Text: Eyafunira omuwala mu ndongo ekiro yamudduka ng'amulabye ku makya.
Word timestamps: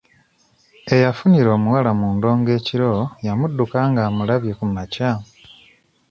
Eyafunira 0.93 1.49
omuwala 1.57 1.91
mu 1.99 2.07
ndongo 2.15 2.49
ekiro 2.57 2.91
yamudduka 3.25 3.77
ng'amulabye 3.89 4.53
ku 4.59 4.65
makya. 4.75 5.11